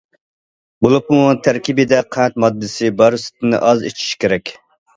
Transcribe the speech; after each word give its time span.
بولۇپمۇ 0.85 1.19
تەركىبىدە 1.49 2.01
قەنت 2.17 2.41
ماددىسى 2.47 2.91
بار 3.05 3.21
سۈتنى 3.27 3.63
ئاز 3.71 3.89
ئىچىشى 3.93 4.21
كېرەك. 4.27 4.57